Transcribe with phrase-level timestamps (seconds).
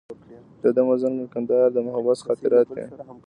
[0.61, 2.85] د ده مزنګ او کندهار د محبس خاطرات وې.